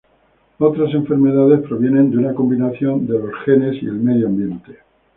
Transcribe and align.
Otras 0.57 0.95
enfermedades 0.95 1.59
provienen 1.61 2.09
de 2.09 2.17
una 2.17 2.33
combinación 2.33 3.05
de 3.05 3.19
los 3.19 3.33
genes 3.45 3.83
y 3.83 3.85
el 3.85 3.99
medio 4.01 4.25
ambiente. 4.29 4.79